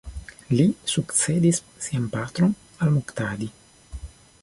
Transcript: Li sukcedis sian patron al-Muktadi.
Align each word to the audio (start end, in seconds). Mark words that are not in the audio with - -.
Li 0.59 0.63
sukcedis 0.91 1.61
sian 1.89 2.09
patron 2.17 2.57
al-Muktadi. 2.87 3.53